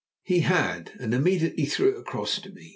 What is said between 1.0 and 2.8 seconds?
immediately threw it across to me.